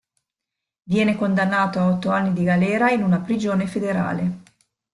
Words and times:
Viene 0.89 1.15
condannato 1.15 1.77
a 1.77 1.85
otto 1.85 2.09
anni 2.09 2.33
di 2.33 2.43
galera 2.43 2.89
in 2.89 3.03
una 3.03 3.19
prigione 3.21 3.67
federale. 3.67 4.39